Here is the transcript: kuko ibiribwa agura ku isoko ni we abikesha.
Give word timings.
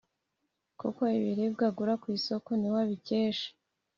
kuko 0.79 1.01
ibiribwa 1.17 1.63
agura 1.69 1.93
ku 2.01 2.07
isoko 2.17 2.49
ni 2.59 2.67
we 2.73 2.79
abikesha. 2.85 3.49